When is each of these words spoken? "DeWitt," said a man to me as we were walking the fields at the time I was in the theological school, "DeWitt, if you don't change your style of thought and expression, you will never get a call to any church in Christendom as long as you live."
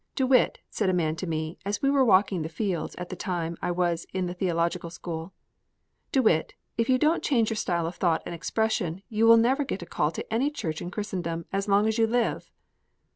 "DeWitt," 0.15 0.57
said 0.67 0.89
a 0.89 0.93
man 0.93 1.15
to 1.15 1.27
me 1.27 1.59
as 1.63 1.83
we 1.83 1.91
were 1.91 2.03
walking 2.03 2.41
the 2.41 2.49
fields 2.49 2.95
at 2.95 3.09
the 3.09 3.15
time 3.15 3.55
I 3.61 3.69
was 3.69 4.07
in 4.13 4.25
the 4.25 4.33
theological 4.33 4.89
school, 4.89 5.31
"DeWitt, 6.11 6.55
if 6.75 6.89
you 6.89 6.97
don't 6.97 7.21
change 7.23 7.51
your 7.51 7.57
style 7.57 7.85
of 7.85 7.97
thought 7.97 8.23
and 8.25 8.33
expression, 8.33 9.03
you 9.09 9.27
will 9.27 9.37
never 9.37 9.63
get 9.63 9.83
a 9.83 9.85
call 9.85 10.09
to 10.13 10.33
any 10.33 10.49
church 10.49 10.81
in 10.81 10.89
Christendom 10.89 11.45
as 11.53 11.67
long 11.67 11.87
as 11.87 11.99
you 11.99 12.07
live." 12.07 12.49